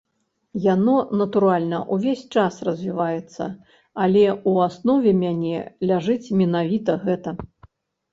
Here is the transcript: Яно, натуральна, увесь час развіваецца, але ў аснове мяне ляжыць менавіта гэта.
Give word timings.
Яно, 0.61 0.93
натуральна, 1.19 1.81
увесь 1.95 2.23
час 2.35 2.53
развіваецца, 2.67 3.43
але 4.05 4.23
ў 4.49 4.71
аснове 4.71 5.13
мяне 5.25 5.59
ляжыць 5.93 6.33
менавіта 6.41 6.97
гэта. 7.05 7.29